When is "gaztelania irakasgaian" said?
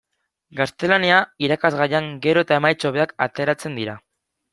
0.59-2.07